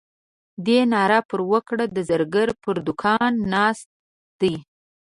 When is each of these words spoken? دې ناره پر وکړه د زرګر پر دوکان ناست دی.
دې 0.65 0.79
ناره 0.93 1.19
پر 1.29 1.39
وکړه 1.51 1.85
د 1.95 1.97
زرګر 2.09 2.47
پر 2.63 2.75
دوکان 2.85 3.33
ناست 3.53 3.87
دی. 4.41 4.53